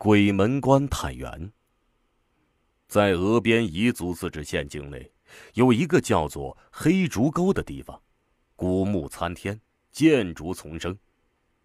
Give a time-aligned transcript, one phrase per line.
[0.00, 1.52] 鬼门关太原。
[2.86, 5.10] 在峨边彝族自治县境内，
[5.54, 8.00] 有一个叫做黑竹沟的地方，
[8.54, 10.96] 古木参天，建筑丛生，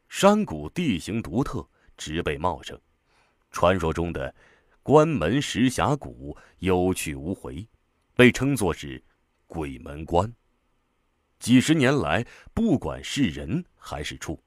[0.10, 1.64] 山谷地形独特，
[1.96, 2.76] 植被茂盛。
[3.52, 4.34] 传说中的
[4.82, 7.64] 关门石峡谷有去无回，
[8.16, 9.02] 被称作是
[9.46, 10.34] 鬼门关。
[11.38, 14.44] 几十年来，不管是人还是畜，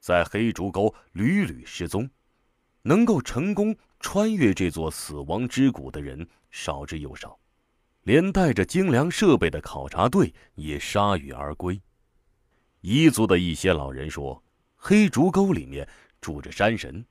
[0.00, 2.06] 在黑竹沟屡屡失踪。
[2.82, 7.38] 能够成功穿越这座死亡之谷的人少之又少，
[8.02, 11.80] 连带着精良设备的考察队也铩羽而归。
[12.82, 14.42] 彝族的一些老人说，
[14.76, 15.88] 黑竹沟里面
[16.20, 17.04] 住着山神，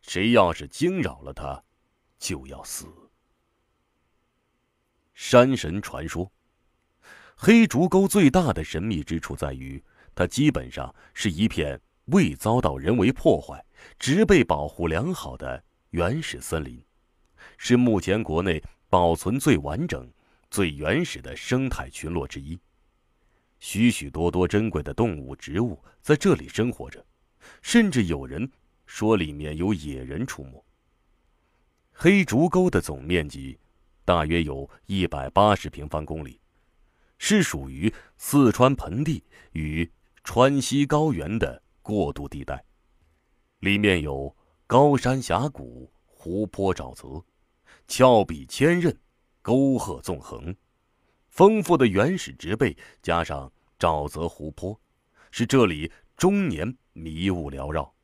[0.00, 1.62] 谁要是惊扰了他，
[2.18, 2.86] 就要死。
[5.12, 6.32] 山神传说，
[7.36, 9.82] 黑竹沟最大的神秘之处在于，
[10.14, 13.64] 它基本上是一片未遭到人为破坏。
[13.98, 16.82] 植被保护良好的原始森林，
[17.56, 20.06] 是目前国内保存最完整、
[20.50, 22.58] 最原始的生态群落之一。
[23.58, 27.04] 许许多多珍贵的动物、植物在这里生活着，
[27.62, 28.50] 甚至有人
[28.84, 30.62] 说里面有野人出没。
[31.92, 33.58] 黑竹沟的总面积
[34.04, 36.38] 大约有一百八十平方公里，
[37.18, 39.90] 是属于四川盆地与
[40.22, 42.64] 川西高原的过渡地带。
[43.60, 44.34] 里面有
[44.66, 47.24] 高山峡谷、湖泊沼泽、
[47.86, 48.96] 峭壁千仞、
[49.42, 50.54] 沟壑纵横，
[51.28, 54.80] 丰富的原始植被加上沼泽湖泊，
[55.30, 57.94] 使这里终年迷雾缭绕。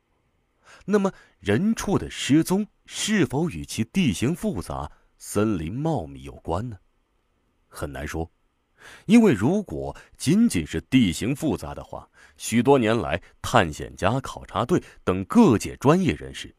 [0.85, 6.77] 那么，人畜的失踪是否与其地形复杂、森林茂密有关呢？
[7.67, 8.29] 很难说。
[9.05, 16.55] 因为如果仅仅是地形复杂的话，许多年来，探险家、考察队等各界专业人士，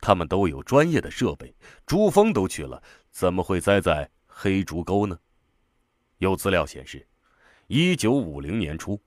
[0.00, 1.54] 他们都有专业的设备，
[1.86, 5.18] 珠峰都去了，怎么会栽在黑竹沟呢？
[6.18, 7.06] 有资料显示，
[7.66, 9.00] 一九五零年初，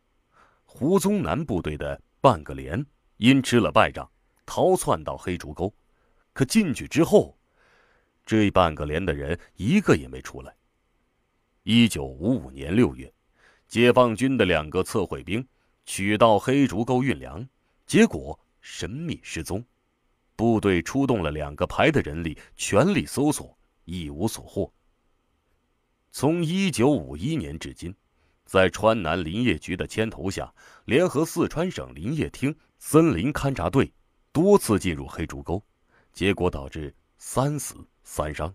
[0.66, 2.86] 胡宗南部队的半个连
[3.18, 4.10] 因吃了败仗，
[4.46, 5.74] 逃窜到黑竹沟，
[6.34, 7.38] 可进去之后，
[8.26, 10.56] 这半个连的人一个也没出来。
[11.72, 13.14] 一九五五年六月，
[13.68, 15.48] 解放军的两个测绘兵
[15.86, 17.48] 取到黑竹沟运粮，
[17.86, 19.64] 结果神秘失踪。
[20.36, 24.74] 部队出动了两个排的人力，全力搜索，一无所获。
[26.12, 27.94] 从一九五一年至今，
[28.46, 30.52] 在川南林业局的牵头下，
[30.86, 33.94] 联合四川省林业厅森林勘察队
[34.32, 35.64] 多次进入黑竹沟，
[36.14, 38.52] 结果导致三死三伤，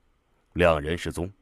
[0.54, 1.32] 两人失踪。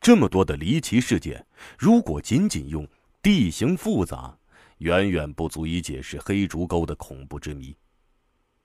[0.00, 1.46] 这么多的离奇事件，
[1.78, 2.88] 如果仅仅用
[3.20, 4.34] 地形复杂，
[4.78, 7.76] 远远不足以解释黑竹沟的恐怖之谜。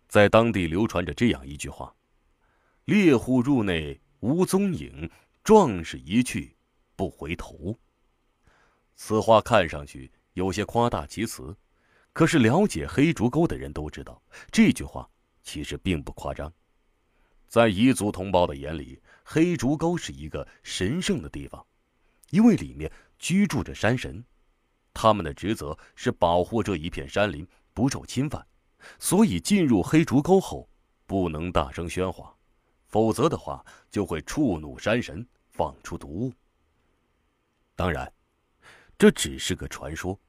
[0.07, 1.93] 在当地流传着这样一句话
[2.85, 5.09] ：“猎户入内无踪影，
[5.43, 6.55] 壮士一去
[6.95, 7.77] 不回头。”
[8.95, 11.53] 此话看上去有些夸大其词，
[12.13, 15.09] 可是了解黑竹沟的人都知道，这句话
[15.43, 16.49] 其实并不夸张。
[17.55, 21.65] 在彝族同胞的眼里，黑竹沟是一个神圣的地方，
[22.31, 24.21] 因为里面居住着山神，
[24.93, 28.45] 他们的职责是保护这一片山林不受侵犯，
[28.99, 30.69] 所以进入黑竹沟后
[31.05, 32.35] 不能大声喧哗，
[32.87, 36.33] 否则的话就会触怒山神，放出毒物。
[37.73, 38.11] 当然，
[38.97, 40.19] 这只是个传说，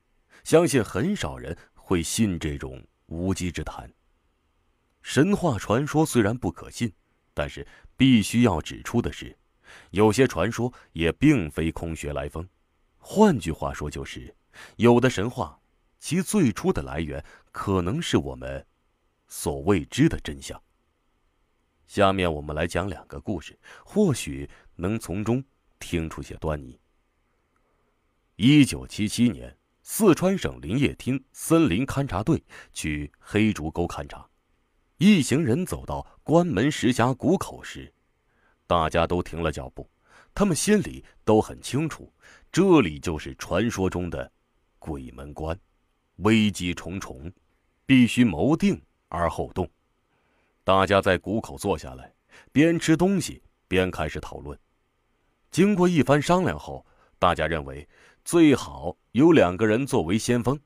[0.45, 3.93] 相信很少人会信这种无稽之谈。
[5.03, 6.95] 神话传说虽然不可信。
[7.37, 7.67] 但是
[7.99, 9.37] 必须要指出的是，
[9.91, 12.49] 有些传说也并非空穴来风。
[12.97, 14.35] 换句话说，就是
[14.77, 15.61] 有的神话，
[15.99, 18.67] 其最初的来源可能是我们
[19.29, 20.59] 所未知的真相。
[21.87, 25.45] 下面我们来讲两个故事，或许能从中
[25.79, 26.81] 听出些端倪。
[28.37, 32.43] 一九七七年，四川省林业厅森林勘察队
[32.73, 34.27] 去黑竹沟勘察。
[34.99, 37.93] 一行人走到关门石峡谷口时，
[38.67, 39.87] 大家都停了脚步。
[40.35, 42.11] 他们心里都很清楚，
[42.51, 44.31] 这里就是传说中的
[44.79, 45.59] 鬼门关，
[46.17, 47.31] 危机重重，
[47.85, 49.69] 必须谋定而后动。
[50.65, 52.11] 大家在谷口坐下来，
[52.51, 54.59] 边吃东西边开始讨论。
[55.51, 56.85] 经过一番商量后，
[57.19, 57.87] 大家认为
[58.25, 60.59] 最好有两个人作为先锋，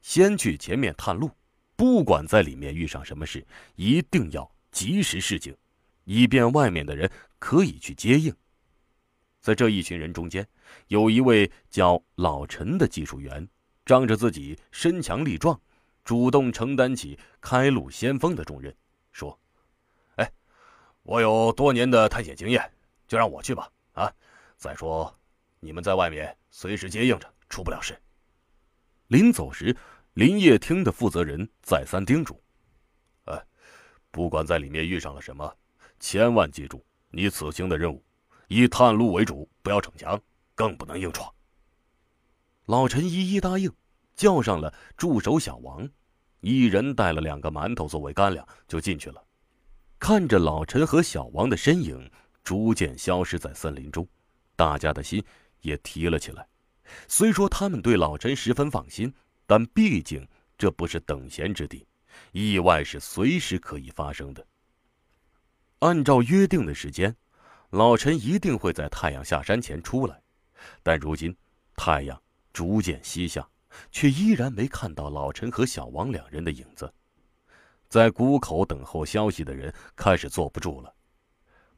[0.00, 1.30] 先去前面探路。
[1.76, 5.54] 不管在里面遇上什么事，一定要及时示警，
[6.04, 8.34] 以便外面的人可以去接应。
[9.40, 10.48] 在这一群人中间，
[10.88, 13.46] 有一位叫老陈的技术员，
[13.84, 15.60] 仗着自己身强力壮，
[16.02, 18.74] 主动承担起开路先锋的重任，
[19.12, 19.38] 说
[20.16, 20.32] ：“哎，
[21.02, 22.72] 我有多年的探险经验，
[23.06, 23.70] 就让我去吧。
[23.92, 24.12] 啊，
[24.56, 25.16] 再说，
[25.60, 27.96] 你们在外面随时接应着，出不了事。
[29.08, 29.76] 临走时，
[30.16, 32.42] 林业厅的负责人再三叮嘱
[33.28, 33.44] ：“哎，
[34.10, 35.54] 不管在里面遇上了什么，
[36.00, 38.02] 千万记住你此行的任务，
[38.48, 40.18] 以探路为主，不要逞强，
[40.54, 41.30] 更不能硬闯。”
[42.64, 43.70] 老陈一一答应，
[44.14, 45.86] 叫上了助手小王，
[46.40, 49.22] 一人带了两个馒头作为干粮，就进去了。
[49.98, 52.10] 看着老陈和小王的身影
[52.42, 54.08] 逐渐消失在森林中，
[54.56, 55.22] 大家的心
[55.60, 56.48] 也提了起来。
[57.06, 59.12] 虽说他们对老陈十分放心，
[59.46, 60.26] 但毕竟
[60.58, 61.86] 这不是等闲之地，
[62.32, 64.46] 意外是随时可以发生的。
[65.80, 67.14] 按照约定的时间，
[67.70, 70.20] 老陈一定会在太阳下山前出来，
[70.82, 71.36] 但如今
[71.76, 72.20] 太阳
[72.52, 73.46] 逐渐西下，
[73.92, 76.92] 却依然没看到老陈和小王两人的影子。
[77.88, 80.92] 在谷口等候消息的人开始坐不住了。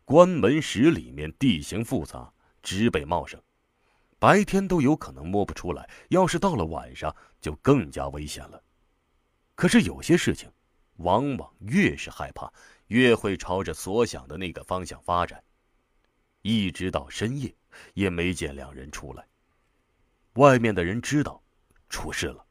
[0.04, 2.32] 关门石里面地形复杂，
[2.62, 3.38] 植被茂盛，
[4.18, 8.62] 白天都有可能摸不出来，要是到了晚上，就更加危险了。
[9.54, 10.50] 可是有些事情，
[10.96, 12.52] 往往越是害怕，
[12.88, 15.42] 越会朝着所想的那个方向发展。
[16.42, 17.54] 一直到深夜，
[17.94, 19.26] 也没见两人出来。
[20.34, 21.42] 外面的人知道，
[21.88, 22.44] 出事了。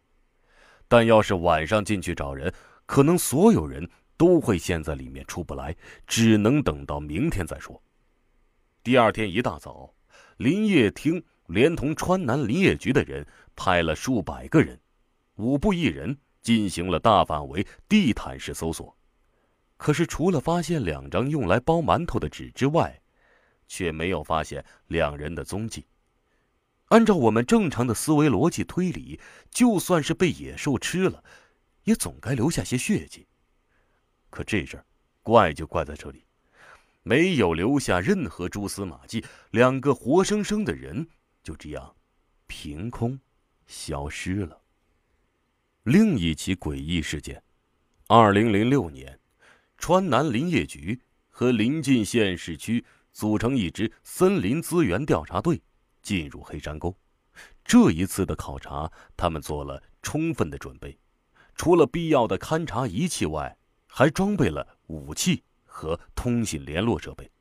[0.88, 2.54] 但要是晚上进去找人，
[2.86, 5.76] 可能所有人都会陷在里面出不来，
[6.06, 7.82] 只能等到明天再说。
[8.84, 9.94] 第二天一大早，
[10.38, 14.80] 林业厅连同川南林业局的人派了数百个人，
[15.36, 18.96] 五步一人进行了大范围地毯式搜索。
[19.76, 23.02] 可是除了发现两张用来包馒头的纸之外，
[23.68, 25.86] 却没有发现两人的踪迹。
[26.86, 29.20] 按照我们正常的思维逻辑推理，
[29.52, 31.24] 就算是被野兽吃了。
[31.84, 33.26] 也总该留下些血迹。
[34.30, 34.86] 可这事儿，
[35.24, 36.26] 怪就怪在这里，
[37.04, 41.08] 没有留下任何蛛丝马迹，两个活生生的人
[41.48, 41.96] 就这样
[42.46, 43.18] 凭空
[43.68, 44.62] 消失了。
[45.84, 47.42] 另一起诡异事件：
[48.08, 49.18] 二零零六年，
[49.78, 52.84] 川南林业局和临近县市区
[53.14, 55.62] 组成一支森林资源调查队，
[56.02, 56.94] 进入黑山沟。
[57.64, 61.00] 这一次的考察，他们做了充分的准备。
[61.56, 63.58] 除了必要的勘察仪器外，
[63.88, 67.32] 还装备了武器和通信联络设备。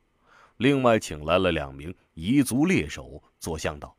[0.55, 3.96] 另外，请来了两名彝族猎手做向导。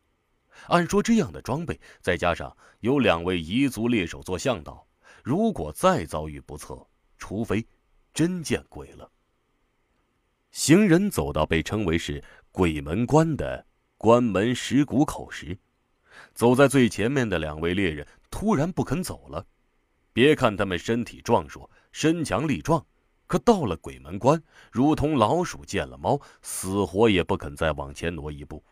[0.67, 4.87] 按说，这样的装备再加上有两位彝族猎手做向导，
[5.23, 7.67] 如果再遭遇不测，除非
[8.13, 9.11] 真见鬼了。
[10.51, 13.65] 行人走到被称为是“鬼门关”的
[13.97, 15.57] 关门石谷口时，
[16.35, 19.47] 走在最前面的两位猎人突然不肯走了。
[20.13, 22.85] 别看他们身体壮硕、身强力壮，
[23.27, 28.65] 可到了鬼门关，如同老鼠见了猫，死活也不肯再往前挪一步。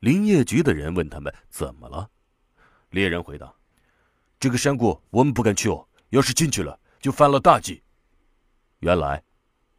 [0.00, 2.10] 林业局的人问他们怎么了，
[2.90, 3.52] 猎人回答
[4.38, 7.82] ：“这个山谷我们不敢去哦，要是进去了，就犯了大忌。”
[8.80, 9.22] 原来，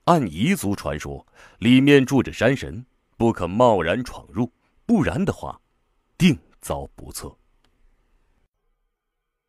[0.06, 1.26] 按彝族传说，
[1.60, 2.84] 里面住着山神，
[3.16, 4.52] 不可贸然闯入，
[4.86, 5.62] 不然的话，
[6.18, 7.38] 定遭不测。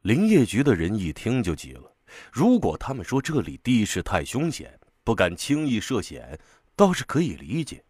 [0.03, 1.97] 林业局的人一听就急了。
[2.31, 6.39] 如果他们说这里地势太凶险，不敢轻易涉险，
[6.77, 7.85] 倒是可以理解。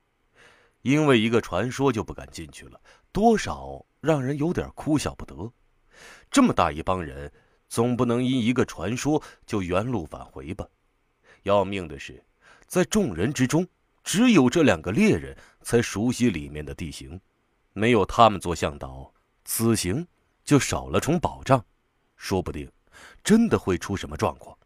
[0.83, 2.81] 因为一个传说就不敢进去了，
[3.13, 5.53] 多少让人有点哭笑不得。
[6.31, 7.33] 这么大一帮人，
[7.69, 10.67] 总不能因一个传说就原路返回吧？
[11.43, 12.25] 要命的是，
[12.67, 13.67] 在众人之中，
[14.05, 17.21] 只有这两个猎人才熟悉里面的地形，
[17.73, 19.13] 没有他们做向导，
[19.45, 20.07] 此行
[20.45, 21.65] 就少了重保障。
[22.17, 22.71] 说不定，
[23.23, 24.57] 真的会出什么状况，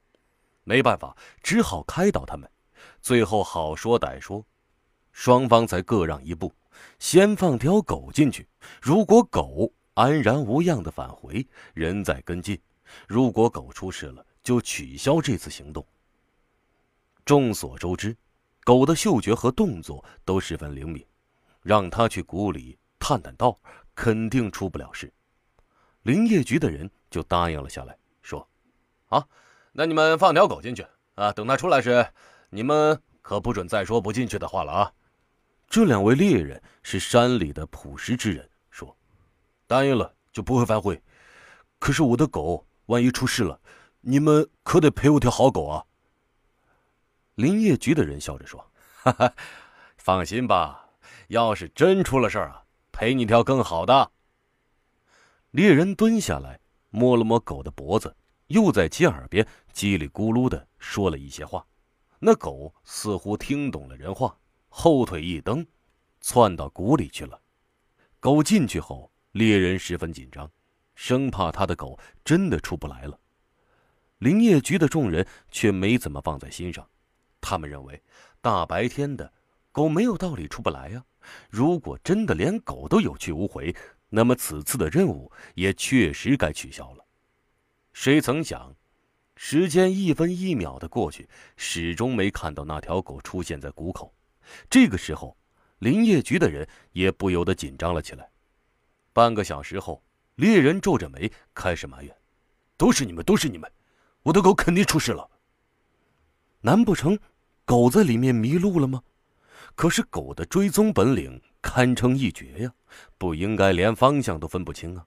[0.64, 2.50] 没办法，只好开导他们。
[3.00, 4.44] 最后好说歹说，
[5.12, 6.52] 双方才各让一步，
[6.98, 8.48] 先放条狗进去。
[8.80, 12.56] 如果狗安然无恙的返回，人再跟进；
[13.06, 15.86] 如果狗出事了，就取消这次行动。
[17.24, 18.16] 众所周知，
[18.64, 21.04] 狗的嗅觉和动作都十分灵敏，
[21.62, 23.58] 让它去谷里探探道，
[23.94, 25.12] 肯定出不了事。
[26.02, 26.90] 林业局的人。
[27.12, 28.48] 就答应了下来，说
[29.04, 29.28] ：“好，
[29.72, 30.82] 那你们放条狗进去
[31.14, 31.30] 啊！
[31.30, 32.08] 等他出来时，
[32.48, 34.92] 你们可不准再说不进去的话了啊！”
[35.72, 38.94] 这两位猎人是山里的朴实之人，说
[39.66, 41.02] ：“答应了就不会反悔。
[41.78, 43.58] 可是我的狗万一出事了，
[44.02, 45.82] 你们可得赔我条好狗啊！”
[47.36, 49.34] 林业局的人笑着说：“哈哈，
[49.96, 50.90] 放心吧，
[51.28, 54.12] 要是真出了事儿啊，赔你条更好的。”
[55.52, 56.60] 猎人蹲下来。
[56.90, 58.14] 摸了摸狗的脖子，
[58.48, 61.64] 又在其耳边叽里咕噜的说了一些话，
[62.18, 64.36] 那狗似乎听懂了人话，
[64.74, 65.64] 后腿一蹬，
[66.22, 67.38] 窜到谷里去了。
[68.18, 70.50] 狗进去后，猎人十分紧张，
[70.94, 73.20] 生怕他的狗真的出不来了。
[74.16, 76.88] 林业局的众人却没怎么放在心上，
[77.38, 78.02] 他们认为，
[78.40, 79.30] 大白天的，
[79.72, 81.04] 狗没有道理出不来呀。
[81.50, 83.76] 如果真的连狗都有去无回，
[84.08, 87.04] 那么此次的任务也确实该取消了。
[87.92, 88.74] 谁曾想，
[89.36, 94.14] 时间一分一秒的过去，始终没看到那条狗出现在谷口。
[94.68, 95.36] 这个时候，
[95.78, 98.30] 林业局的人也不由得紧张了起来。
[99.12, 100.02] 半个小时后，
[100.36, 102.16] 猎人皱着眉开始埋怨
[102.76, 103.70] ：“都是你们，都是你们，
[104.22, 105.28] 我的狗肯定出事了。
[106.60, 107.18] 难不成
[107.64, 109.02] 狗在里面迷路了吗？”
[109.74, 112.74] 可是狗的追踪本领堪称一绝呀，
[113.16, 115.06] 不应该连方向都分不清啊。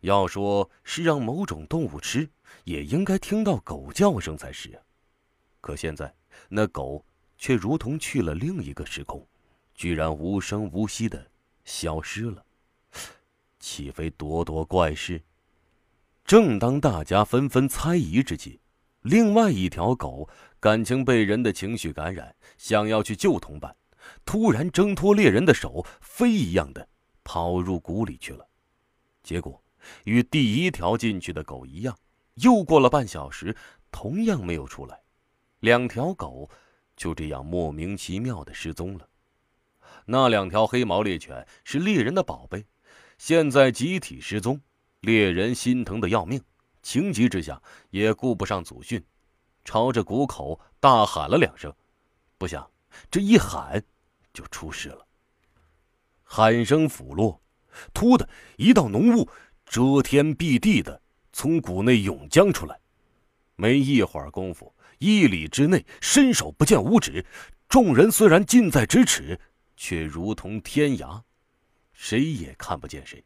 [0.00, 2.28] 要说是让某种动物吃，
[2.64, 4.82] 也应该听到狗叫声才是啊。
[5.60, 6.14] 可现在
[6.48, 7.04] 那狗
[7.40, 9.26] 却如同去了另一个时空，
[9.74, 11.26] 居然无声无息的
[11.64, 12.44] 消失了，
[13.58, 15.22] 岂非咄咄怪事？
[16.22, 18.60] 正当大家纷纷猜疑之际，
[19.00, 20.28] 另外一条狗。
[20.60, 23.74] 感情被人的情绪感染，想要去救同伴，
[24.26, 26.86] 突然挣脱猎人的手，飞一样的
[27.24, 28.46] 跑入谷里去了。
[29.22, 29.64] 结果
[30.04, 31.96] 与第一条进去的狗一样，
[32.34, 33.56] 又过了半小时，
[33.90, 35.00] 同样没有出来。
[35.60, 36.50] 两条狗
[37.00, 39.08] 就这样莫名其妙的失踪了。
[40.04, 42.66] 那两条黑毛猎犬是猎人的宝贝，
[43.16, 44.60] 现在集体失踪，
[45.00, 46.38] 猎人心疼的要命，
[46.82, 49.02] 情急之下也顾不上祖训。
[49.64, 51.74] 朝着谷口大喊了两声，
[52.36, 52.70] 不想
[53.10, 53.82] 这一喊，
[54.34, 55.06] 就出事了。
[56.22, 57.40] 喊声甫落，
[57.94, 58.28] 突的
[58.58, 59.26] 一道浓雾
[59.64, 61.00] 遮天蔽地的
[61.32, 62.78] 从谷内涌将出来。
[63.56, 67.26] 没一会儿功夫，一里之内伸手不见五指。
[67.68, 69.38] 众人虽然近在咫尺，
[69.76, 71.20] 却如同天涯，
[71.92, 73.22] 谁也看不见谁。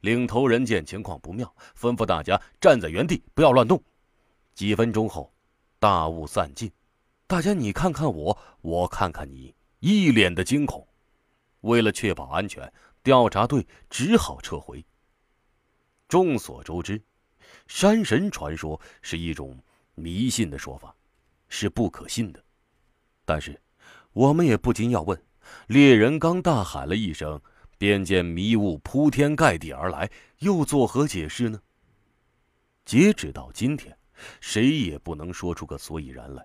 [0.00, 3.82] 领头人见情况不妙，吩咐大家站在原地，不要乱动。
[4.54, 5.32] 几分钟后。
[5.78, 6.72] 大雾散尽，
[7.26, 10.88] 大家你看看我，我看看你，一脸的惊恐。
[11.60, 14.82] 为了确保安全，调查队只好撤回。
[16.08, 17.00] 众所周知，
[17.66, 19.56] 山神传说是一种
[19.94, 20.96] 迷信的说法，
[21.48, 22.42] 是不可信的。
[23.24, 23.60] 但是，
[24.12, 25.20] 我们也不禁要问：
[25.66, 27.40] 猎人刚大喊了一声，
[27.78, 31.60] 便见迷雾铺天盖地而来，又作何解释呢？
[32.84, 33.96] 截止到今天。
[34.40, 36.42] 谁也不能说出个所以然来。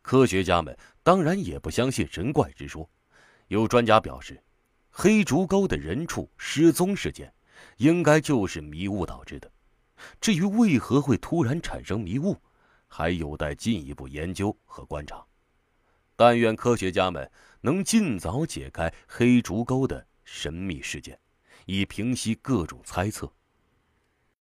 [0.00, 2.88] 科学家们当然也不相信神怪之说。
[3.48, 4.42] 有专家表示，
[4.90, 7.30] 黑竹沟的人畜失踪事件，
[7.76, 9.52] 应该就是迷雾导致的。
[10.22, 12.34] 至于为何会突然产生迷雾，
[12.94, 15.24] 还有待进一步研究和观察。
[16.14, 17.32] 但愿科学家们
[17.62, 21.18] 能尽早解开黑竹沟的神秘事件，
[21.64, 23.32] 以平息各种猜测。